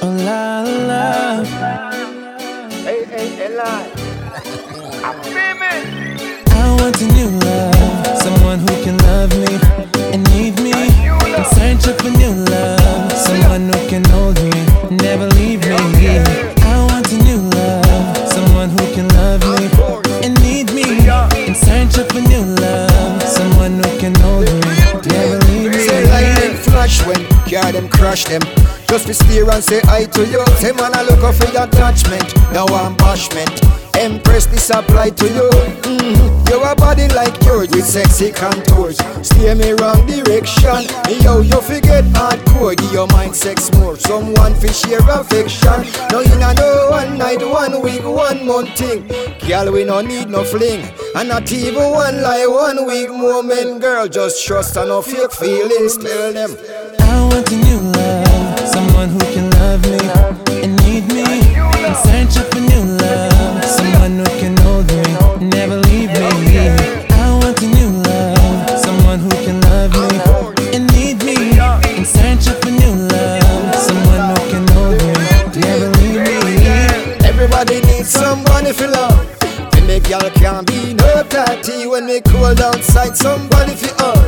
[0.00, 1.42] Oh la la.
[2.84, 3.46] Hey, hey,
[5.22, 5.82] dreaming.
[6.50, 7.47] I want a new
[27.48, 28.42] car them crush them.
[28.88, 30.44] Just be steer and say hi to you.
[30.56, 32.24] Say man, I look up for your attachment.
[32.52, 33.52] No ambashment.
[33.96, 35.50] Empress, this apply to you.
[35.82, 36.48] Mm-hmm.
[36.48, 38.96] You a body like yours with sexy contours.
[39.26, 40.86] Steer me wrong direction.
[41.20, 42.76] Yo, you forget hardcore.
[42.76, 43.96] Give your mind sex more.
[43.96, 45.84] Someone fi share affection.
[46.12, 49.06] No, you know no one night, one week, one month thing.
[49.46, 50.88] Girl, we no need no fling.
[51.16, 53.80] And not even one lie, one week moment.
[53.80, 55.98] Girl, just trust and no fake feelings.
[55.98, 56.56] Tell them.
[57.08, 59.98] I want a new love, someone who can love me
[60.62, 61.24] and need me.
[61.56, 66.26] I'm searching for new love, someone who can hold me, never leave me.
[67.10, 71.58] I want a new love, someone who can love me and need me.
[71.58, 76.56] I'm searching for new love, someone who can hold me, never leave me.
[77.26, 79.24] Everybody needs somebody for love.
[79.72, 83.16] To make y'all can't be no tatty when me cold outside.
[83.16, 84.27] Somebody for hug.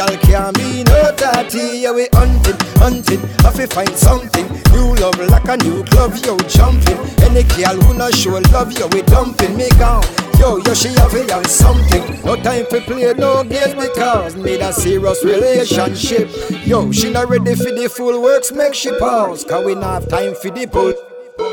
[0.00, 1.80] To y'all can't be no tatty.
[1.80, 3.20] Yeah, we hunting, hunting.
[3.44, 6.96] I fi find something new love like a new club, Yo, jumping.
[7.20, 10.02] Any girl who not show love, yo, we dumping me down.
[10.38, 12.24] Yo, yo, she have a young something.
[12.24, 16.30] No time for play no games because need a serious relationship.
[16.64, 19.44] Yo, she not ready for the full works, make she pause.
[19.44, 20.94] Cause we not have time for the pull.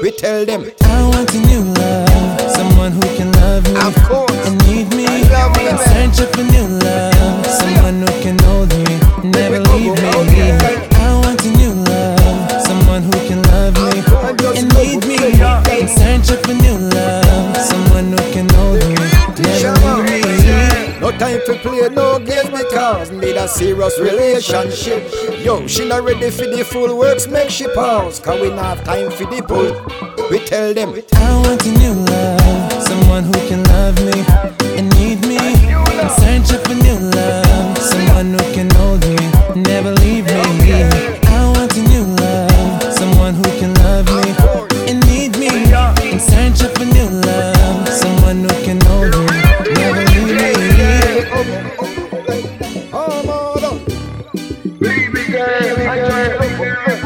[0.01, 4.47] We tell them, I want a new love, someone who can love me of course.
[4.47, 5.05] and need me.
[5.29, 6.76] love me, searching for new
[16.17, 18.95] Searching for new love, someone who can hold me,
[19.37, 20.99] never leave.
[20.99, 25.13] No time for play no games because need a serious relationship.
[25.45, 28.19] Yo, she not ready for the full works, make she pause.
[28.19, 29.71] Cause we not have time for the pull.
[30.31, 34.25] We tell them, I want a new love, someone who can love me
[34.75, 35.37] and need me.
[35.37, 38.69] I'm searching for new love, someone who can
[55.37, 56.96] bigger, bigger, bigger.